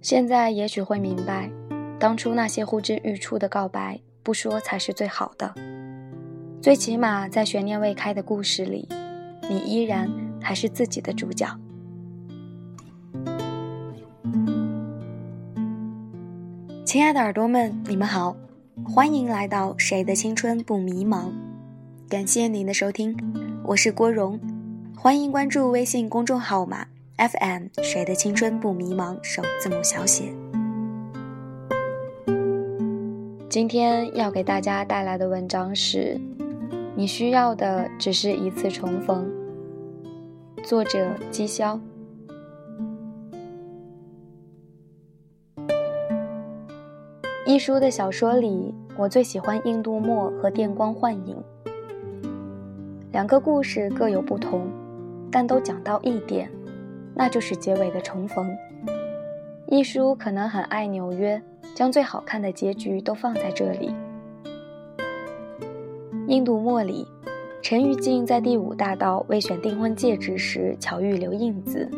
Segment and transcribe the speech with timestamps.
[0.00, 1.50] 现在也许会明白，
[1.98, 5.54] 当初那些呼之欲出的告白，不说才是最好的。
[6.62, 8.88] 最起码在悬念未开的故事里，
[9.48, 10.10] 你依然
[10.40, 11.46] 还是自己的主角。
[16.84, 18.34] 亲爱的耳朵们，你们好，
[18.84, 21.26] 欢迎来到《谁的青春不迷茫》，
[22.10, 23.16] 感谢您的收听，
[23.62, 24.36] 我是郭荣，
[24.96, 26.84] 欢迎关注微信公众号码。
[27.16, 29.16] FM 谁的青春不迷茫？
[29.22, 30.24] 首字母小写。
[33.48, 36.20] 今天要给大家带来的文章是：
[36.96, 39.30] 你需要的只是一次重逢。
[40.64, 41.78] 作者：姬潇。
[47.46, 51.40] 一书的小说里，我最喜欢印度墨和电光幻影。
[53.12, 54.68] 两个故事各有不同，
[55.30, 56.50] 但都讲到一点。
[57.12, 58.56] 那就是结尾的重逢。
[59.66, 61.40] 一书可能很爱纽约，
[61.74, 63.94] 将最好看的结局都放在这里。
[66.28, 67.06] 印度墨里，
[67.60, 71.90] 陈玉静在第五大道为选订婚戒指时巧遇刘印子，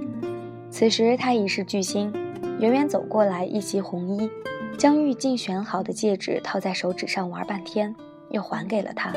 [0.71, 2.11] 此时他已是巨星，
[2.59, 4.29] 远远走过来一袭红衣，
[4.79, 7.95] 将玉静选好的戒指套在手指上玩半天，
[8.31, 9.13] 又还给了他。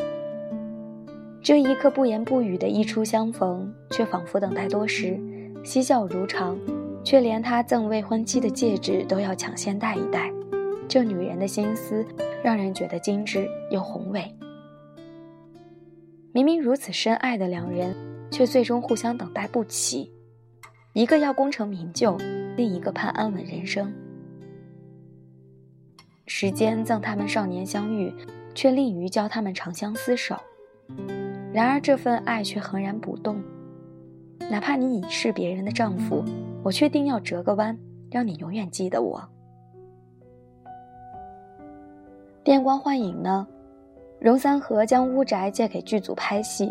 [1.46, 5.16] 这一刻不言不语的一初相逢，却仿佛等待多时。
[5.64, 6.58] 嬉笑如常，
[7.04, 10.34] 却连他赠未婚妻的戒指都要抢先戴一戴。
[10.88, 12.04] 这女人的心思，
[12.44, 14.36] 让人觉得精致又宏伟。
[16.34, 17.96] 明明如此深爱的两人，
[18.32, 20.12] 却最终互相等待不起。
[20.94, 22.18] 一个要功成名就，
[22.58, 23.94] 另一个盼安稳人生。
[26.26, 28.12] 时间赠他们少年相遇，
[28.56, 30.36] 却吝于教他们长相厮守。
[31.56, 33.42] 然而这份爱却恒然不动。
[34.52, 36.22] 哪怕你已是别人的丈夫，
[36.62, 37.80] 我确定要折个弯，
[38.12, 39.24] 让你永远记得我。
[42.44, 43.48] 电光幻影呢？
[44.20, 46.70] 荣三和将屋宅借给剧组拍戏，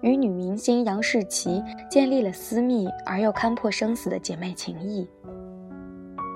[0.00, 5.08] 与女明星杨世奇建立了私密而又堪破生死的姐妹情谊。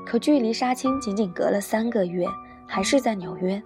[0.07, 2.25] 可距离杀青仅仅隔了三个月，
[2.69, 3.61] 还是在纽约，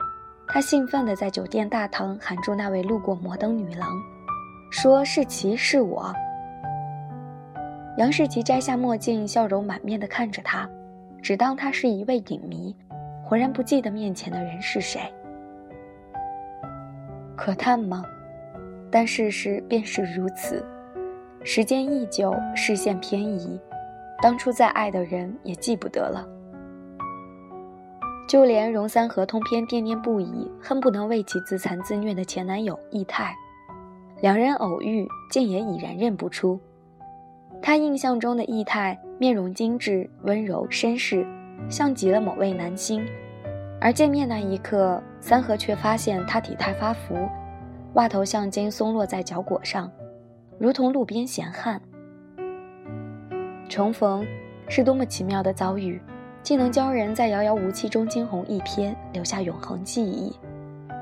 [0.48, 3.90] 他兴奋地在酒店大堂喊住那位路过摩登女郎，
[4.74, 6.12] 说：“世奇，是我。”
[7.96, 10.68] 杨世奇摘下墨镜，笑容满面地看着他，
[11.22, 12.74] 只当他是一位影迷，
[13.24, 15.00] 浑然不记得面前的人是谁。
[17.36, 18.04] 可叹吗？
[18.90, 20.66] 但事实便是如此。
[21.44, 23.60] 时间一久，视线偏移，
[24.20, 26.26] 当初再爱的人也记不得了。
[28.26, 33.32] 就连荣三和通篇惦念不已，恨不能为其自残自虐的前男友易泰，
[34.20, 36.58] 两人偶遇，竟也已然认不出。
[37.60, 41.26] 他印象中的易泰面容精致、温柔绅士，
[41.68, 43.06] 像极了某位男星。
[43.80, 47.14] 而见面那一刻，三河却发现他体态发福，
[47.94, 49.90] 袜头橡筋松落在脚裹上，
[50.58, 51.80] 如同路边闲汉。
[53.68, 54.26] 重逢
[54.68, 56.00] 是多么奇妙的遭遇，
[56.42, 60.34] 既能教人在遥遥无期中惊鸿一瞥，留下永恒记忆，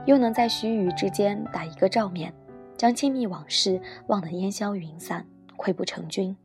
[0.07, 2.33] 又能在须臾之间打一个照面，
[2.83, 5.25] 将亲密往事忘得烟消云散，
[5.57, 6.37] 溃不成军。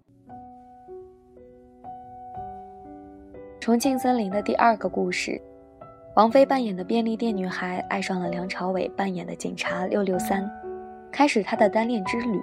[3.59, 5.42] 重庆森林的第二个故事，
[6.16, 10.47] 王菲扮演的便利店女孩爱上了梁朝伟扮演的警察六六三，
[11.12, 12.40] 开始她的单恋之旅。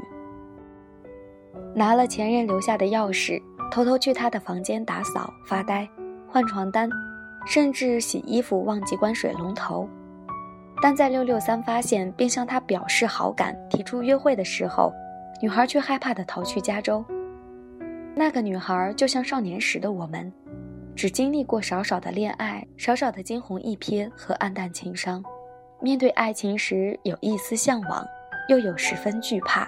[1.73, 3.41] 拿了前任留下的钥匙，
[3.71, 5.89] 偷偷去他的房间打扫、发呆、
[6.27, 6.91] 换床单，
[7.47, 9.89] 甚至洗衣服忘记关水龙头。
[10.85, 14.93] 但在六六三发现并向他表示好感、提出约会的时候，
[15.41, 17.03] 女孩却害怕地逃去加州。
[18.15, 20.31] 那个女孩就像少年时的我们。
[20.95, 25.25] 只经历过少少的恋爱，少少的惊鸿一瞥和黯淡情伤，
[25.81, 28.07] 面对爱情时有一丝向往，
[28.51, 29.67] 又有十分惧怕。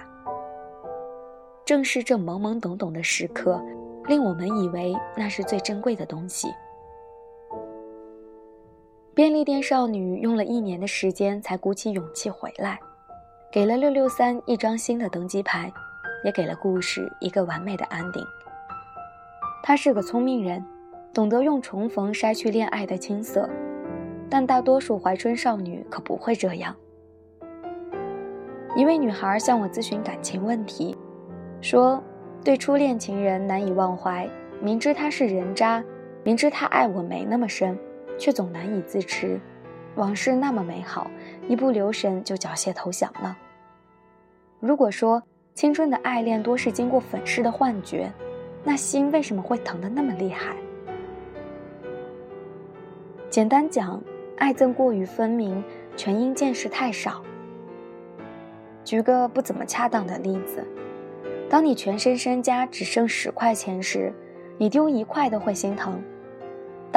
[1.65, 3.59] 正是这懵懵懂懂的时刻，
[4.05, 6.47] 令我们以为那是最珍贵的东西。
[9.17, 12.79] 便利店少女用了一年的时间才鼓起勇气回来，
[13.51, 15.73] 给了六六三一张新的登机牌，
[16.23, 18.23] 也给了故事一个完美的安定。
[19.63, 20.63] 他是个聪明人。
[21.15, 23.49] 懂得用重逢筛去恋爱的青涩，
[24.29, 26.75] 但大多数怀春少女可不会这样。
[28.75, 30.95] 一位女孩向我咨询感情问题，
[31.59, 31.99] 说
[32.43, 34.29] 对初恋情人难以忘怀，
[34.61, 35.83] 明知他是人渣，
[36.23, 37.75] 明知他爱我没那么深，
[38.17, 39.39] 却总难以自持。
[39.95, 41.09] 往事那么美好，
[41.47, 43.37] 一不留神就缴械投降了。
[44.59, 45.21] 如果说
[45.53, 48.11] 青春的爱恋多是经过粉饰的幻觉，
[48.63, 50.55] 那心为什么会疼得那么厉害？
[53.29, 54.01] 简单讲，
[54.37, 55.63] 爱憎过于分明，
[55.95, 57.23] 全因见识太少。
[58.83, 60.63] 举个不怎么恰当的例子，
[61.49, 64.13] 当你全身身家只剩十块钱时，
[64.57, 65.93] 你丢一块都会心疼；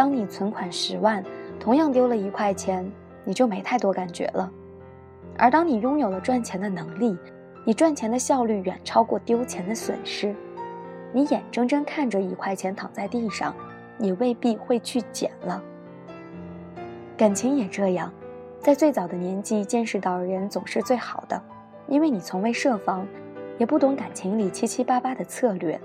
[0.01, 1.23] 当你存款十万，
[1.59, 2.91] 同样丢了一块钱，
[3.23, 4.51] 你就没太多感觉了。
[5.37, 7.19] 而当你拥有了赚钱的能力，
[7.67, 10.35] 你赚钱的效率远超过丢钱的损失。
[11.13, 13.55] 你眼睁睁看着一块钱躺在地上，
[13.99, 15.63] 你未必会去捡了。
[17.15, 18.11] 感情也这样，
[18.59, 21.39] 在最早的年纪见识到人总是最好的，
[21.89, 23.07] 因为你从未设防，
[23.59, 25.79] 也不懂感情里七七八八的策略，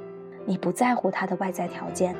[0.45, 2.15] 你不在乎他的外在条件，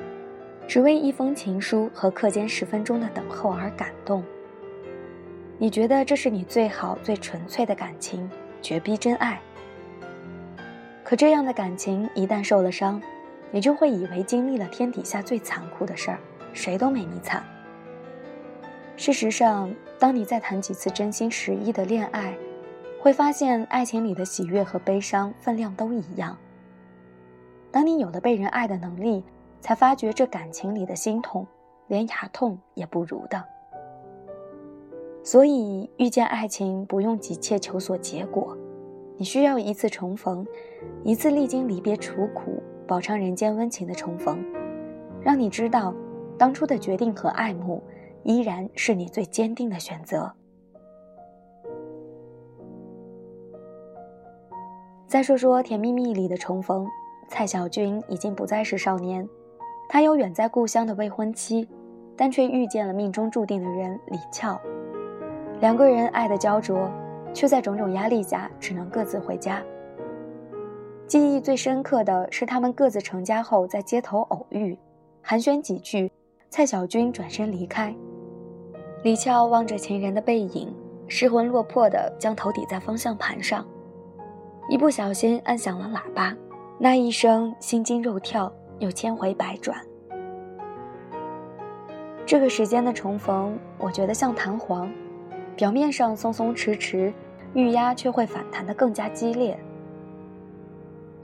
[0.67, 4.23] 只为一封情书和课间十分钟的等候而感动。
[5.57, 8.29] 你觉得这是你最好最纯粹的感情，
[8.61, 9.39] 绝逼真爱。
[11.03, 13.01] 可这样的感情一旦受了伤，
[13.51, 16.19] 你就会以为经历了天底下最残酷的事儿，
[16.51, 17.43] 谁都没你惨。
[18.97, 22.35] 事实上，当你再谈几次真心实意的恋爱，
[22.99, 26.35] 会发现爱情里的喜悦和悲伤分量都一样。
[27.71, 29.23] 当你有了被人爱的能力，
[29.61, 31.45] 才发觉这感情里的心痛，
[31.87, 33.43] 连牙痛也不如的。
[35.23, 38.55] 所以，遇见爱情不用急切求索结果，
[39.17, 40.45] 你需要一次重逢，
[41.03, 44.43] 一次历经离别楚苦、饱尝人间温情的重逢，
[45.21, 45.91] 让你知道，
[46.37, 47.81] 当初的决定和爱慕，
[48.23, 50.31] 依然是你最坚定的选择。
[55.07, 56.85] 再说说《甜蜜蜜》里的重逢，
[57.29, 59.27] 蔡小军已经不再是少年，
[59.87, 61.67] 他有远在故乡的未婚妻，
[62.15, 64.59] 但却遇见了命中注定的人李俏。
[65.61, 66.89] 两个人爱的焦灼，
[67.33, 69.61] 却在种种压力下只能各自回家。
[71.07, 74.77] 记忆最深刻的是他们各自成家后在街头偶遇，
[75.21, 76.11] 寒暄几句，
[76.49, 77.95] 蔡小军转身离开。
[79.03, 80.73] 李俏望着情人的背影，
[81.07, 83.63] 失魂落魄地将头抵在方向盘上，
[84.67, 86.35] 一不小心按响了喇叭，
[86.79, 89.79] 那一声心惊肉跳又千回百转。
[92.25, 94.91] 这个时间的重逢，我觉得像弹簧。
[95.55, 97.13] 表面上松松弛弛，
[97.53, 99.57] 预压却会反弹得更加激烈。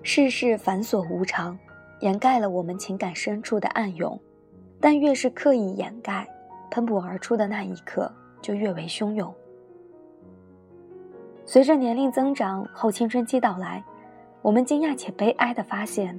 [0.04, 1.58] 世事繁琐无常，
[2.00, 4.18] 掩盖了我们情感深处的暗涌，
[4.80, 6.26] 但越是刻意掩盖，
[6.70, 8.10] 喷薄而出的那一刻
[8.42, 9.34] 就越为汹涌。
[11.46, 13.84] 随着年龄增长，后青春期到来，
[14.42, 16.18] 我们惊讶且悲哀地发现，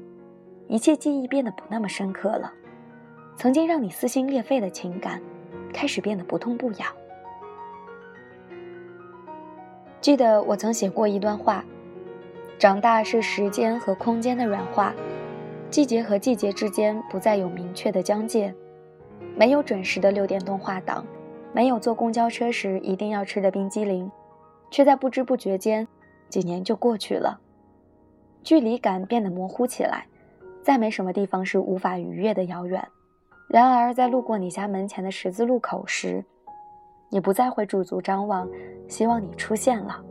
[0.72, 2.50] 一切记忆变得不那么深刻了。
[3.36, 5.20] 曾经让你撕心裂肺的情感，
[5.70, 6.88] 开始变得不痛不痒。
[10.00, 11.62] 记得我曾写过一段话：
[12.58, 14.94] 长大是时间和空间的软化，
[15.68, 18.54] 季节和季节之间不再有明确的疆界，
[19.36, 21.04] 没有准时的六点动画档，
[21.52, 24.10] 没有坐公交车时一定要吃的冰激凌，
[24.70, 25.86] 却在不知不觉间，
[26.30, 27.40] 几年就过去了，
[28.42, 30.06] 距离感变得模糊起来，
[30.62, 32.86] 再没什么地方是无法逾越的遥远。
[33.48, 36.24] 然而，在路过你家门前的十字路口时，
[37.10, 38.48] 你不再会驻足张望，
[38.88, 40.02] 希望你出现了。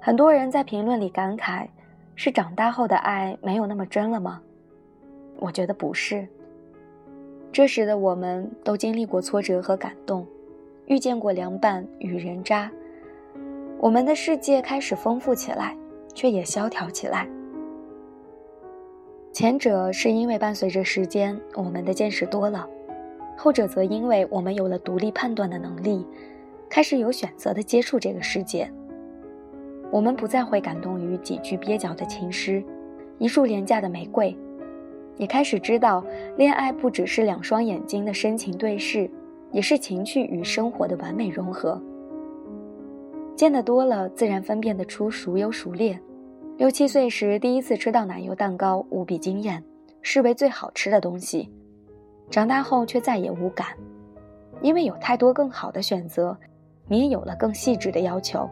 [0.00, 1.66] 很多人在评论里感慨
[2.14, 4.40] ：“是长大后的爱没有那么真了吗？”
[5.40, 6.26] 我觉得不是。
[7.50, 10.24] 这时的我们都经历过挫折和感动，
[10.86, 12.70] 遇见过凉拌与人渣，
[13.78, 15.76] 我们的世界开始丰富起来，
[16.14, 17.26] 却也萧条起来。
[19.36, 22.66] 前者是因为伴随着时间，我们的见识多了。
[23.36, 26.06] 后者则因为我们有了独立判断的能力，
[26.70, 28.66] 开始有选择的接触这个世界。
[29.90, 32.64] 我们不再会感动于几句蹩脚的情诗，
[33.18, 34.34] 一束廉价的玫瑰，
[35.18, 36.02] 也开始知道，
[36.38, 39.06] 恋爱不只是两双眼睛的深情对视，
[39.52, 41.78] 也是情趣与生活的完美融合。
[43.36, 46.00] 见得多了，自然分辨得出孰优孰劣。
[46.56, 49.62] 六七岁时第一次吃到奶油蛋糕，无比惊艳，
[50.00, 51.52] 视为最好吃的东西。
[52.30, 53.66] 长大后却再也无感，
[54.62, 56.34] 因为有太多更好的选择，
[56.88, 58.48] 你也有了更细致的要求。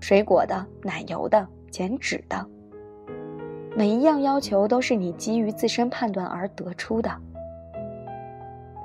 [0.00, 2.46] 水果的、奶油的、减脂的，
[3.76, 7.14] 每一样要求都是你基于自身判断而得出的。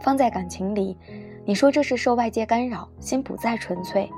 [0.01, 0.97] 放在感情里，
[1.45, 4.11] 你说这是受外界干扰，心不再纯粹。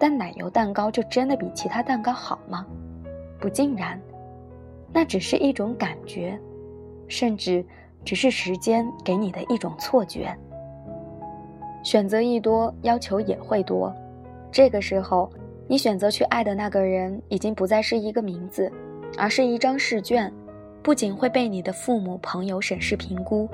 [0.00, 2.66] 但奶油蛋糕就真的比其他蛋糕好吗？
[3.40, 4.00] 不尽然，
[4.92, 6.38] 那只是一种感觉，
[7.08, 7.64] 甚至。
[8.02, 10.34] 只是时间给你的一种错觉。
[11.84, 13.94] 选择一多，要求也会多。
[14.50, 15.30] 这个时候，
[15.68, 18.72] 你选择去爱的那个人已经不再是一个名字，
[19.18, 20.32] 而是一张试卷，
[20.82, 23.46] 不仅会被你的父母、朋友审视评估，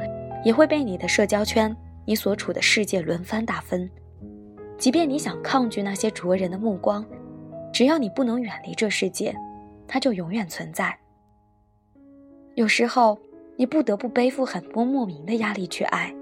[0.45, 3.91] 也会被你的社交圈、你所处的世界轮番打分。
[4.79, 7.05] 即便你想抗拒那些灼人的目光，
[7.73, 9.35] 只要你不能远离这世界，
[9.87, 10.97] 它就永远存在。
[12.55, 13.19] 有时候，
[13.57, 16.15] 你不得不背负很多莫名的压力去爱。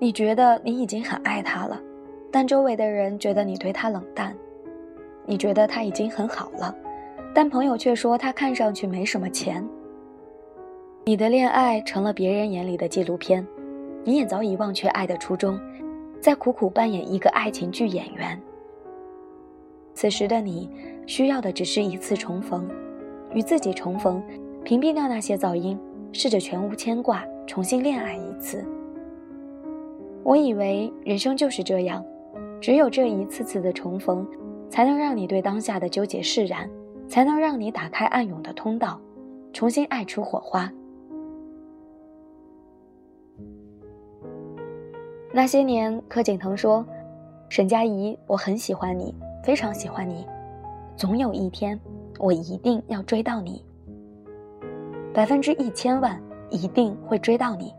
[0.00, 1.80] 你觉得你已经很爱他了，
[2.30, 4.32] 但周围的人觉得你对他冷淡；
[5.24, 6.74] 你觉得他已经很好了，
[7.32, 9.64] 但朋友却说他看上去没什么钱。
[11.04, 13.46] 你的恋爱成了别人眼里的纪录片，
[14.02, 15.58] 你也早已忘却爱的初衷，
[16.20, 18.38] 在苦苦扮演一个爱情剧演员。
[19.94, 20.68] 此时的你，
[21.06, 22.68] 需要的只是一次重逢，
[23.32, 24.22] 与自己重逢，
[24.64, 25.78] 屏蔽掉那些噪音，
[26.12, 28.64] 试着全无牵挂，重新恋爱一次。
[30.22, 32.04] 我以为人生就是这样，
[32.60, 34.26] 只有这一次次的重逢，
[34.70, 36.68] 才能让你对当下的纠结释然，
[37.06, 38.98] 才能让你打开暗涌的通道，
[39.52, 40.72] 重新爱出火花。
[45.30, 46.86] 那些年，柯景腾说
[47.50, 50.24] ：“沈佳宜，我很喜欢你，非常喜欢你，
[50.96, 51.78] 总有一天，
[52.18, 53.64] 我一定要追到你，
[55.12, 56.20] 百分之一千万，
[56.50, 57.74] 一定会追到你。”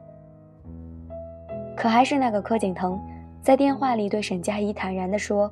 [1.78, 3.00] 可还是那个柯景腾，
[3.42, 5.52] 在电话里对沈佳宜坦然地说：“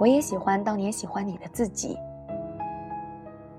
[0.00, 1.96] 我也喜欢当年喜欢你的自己。”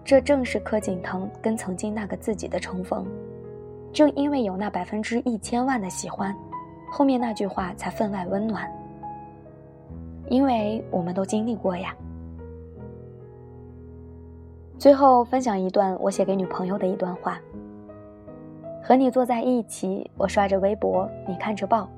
[0.03, 3.05] 这正是柯景腾跟曾经那个自己的重逢。
[3.91, 6.35] 正因为有那百分之一千万的喜欢，
[6.91, 8.69] 后面那句话才分外温暖。
[10.29, 11.95] 因为我们都经历过呀。
[14.77, 17.39] 最后分享一段我写给女朋友的一段话。
[18.83, 21.89] 和你坐在一起，我刷着微博，你看着报。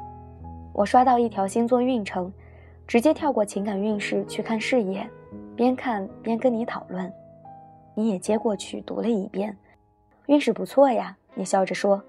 [0.72, 2.32] 我刷到一条星座运程，
[2.86, 5.06] 直接跳过情感运势去看事业，
[5.56, 7.12] 边看边跟你讨论。
[7.96, 9.58] 你也接过去读了一遍，
[10.28, 11.18] 运势不错呀。
[11.34, 12.02] 你笑着说。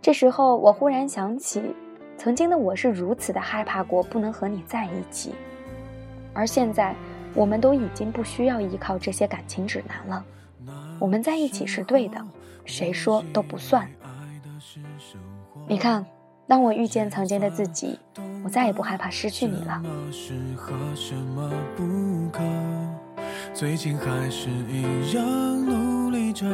[0.00, 1.74] 这时候我忽然想起，
[2.16, 5.34] 曾经的我是如此的害怕过不能和你在一起，
[6.32, 6.94] 而现在
[7.36, 10.24] 我们都已经不需要依靠这些感情指南了。
[10.98, 12.20] 我们在一起是对的。
[12.68, 13.88] 谁说都不算。
[15.68, 16.04] 你看，
[16.48, 17.96] 当我遇见曾经的自己，
[18.44, 19.80] 我再也不害怕失去你了。
[23.54, 25.24] 最近还是一样
[25.64, 26.44] 努力着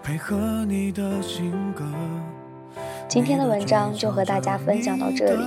[0.00, 1.84] 配合你的性格。
[3.08, 5.42] 今天的文章就和大家分享到这里，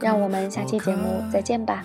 [0.00, 1.84] 让我们下期节目再见吧。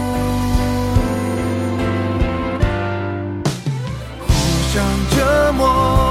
[5.11, 6.10] 折磨。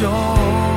[0.00, 0.67] 胸